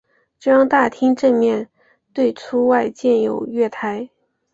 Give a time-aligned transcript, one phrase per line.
[0.39, 1.69] 中央大厅正面
[2.11, 4.09] 对出处建有月台。